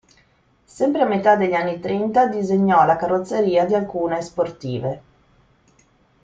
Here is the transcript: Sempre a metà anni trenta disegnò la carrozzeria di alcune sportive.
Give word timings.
Sempre 0.75 1.03
a 1.03 1.07
metà 1.07 1.33
anni 1.33 1.79
trenta 1.79 2.25
disegnò 2.25 2.83
la 2.87 2.95
carrozzeria 2.95 3.65
di 3.65 3.75
alcune 3.75 4.19
sportive. 4.23 5.01